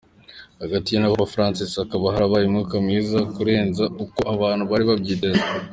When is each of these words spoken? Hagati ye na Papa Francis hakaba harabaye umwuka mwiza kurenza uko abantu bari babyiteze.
Hagati 0.61 0.87
ye 0.93 0.97
na 0.99 1.11
Papa 1.13 1.27
Francis 1.33 1.71
hakaba 1.81 2.13
harabaye 2.13 2.43
umwuka 2.45 2.75
mwiza 2.83 3.19
kurenza 3.33 3.83
uko 4.03 4.19
abantu 4.33 4.63
bari 4.71 4.85
babyiteze. 4.89 5.43